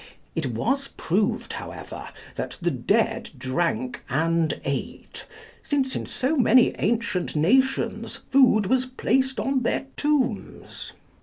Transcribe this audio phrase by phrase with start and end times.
[0.33, 5.27] It was proved, however, that the dead drank and ate,
[5.61, 10.93] since in so many ancient nations food was placed on their tombs.